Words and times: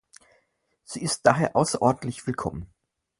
Sie 0.83 0.99
ist 1.03 1.27
daher 1.27 1.55
außerordentlich 1.55 2.25
willkommen. 2.25 2.73